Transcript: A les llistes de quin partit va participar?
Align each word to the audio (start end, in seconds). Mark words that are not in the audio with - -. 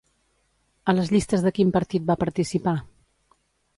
A 0.93 0.95
les 0.95 1.11
llistes 1.15 1.45
de 1.47 1.53
quin 1.57 1.73
partit 1.77 2.09
va 2.11 2.19
participar? 2.25 2.77